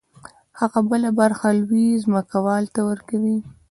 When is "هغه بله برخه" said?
0.59-1.47